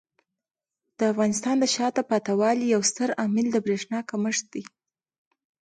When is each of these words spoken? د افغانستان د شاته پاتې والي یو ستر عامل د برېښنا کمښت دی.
د 0.97 0.99
افغانستان 1.11 1.55
د 1.59 1.65
شاته 1.75 2.01
پاتې 2.09 2.31
والي 2.39 2.65
یو 2.73 2.81
ستر 2.89 3.09
عامل 3.21 3.47
د 3.51 3.57
برېښنا 3.65 3.99
کمښت 4.09 4.45
دی. 4.53 4.63